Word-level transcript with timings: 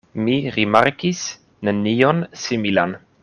Mi 0.27 0.37
rimarkis 0.55 1.21
nenion 1.69 2.25
similan. 2.47 2.97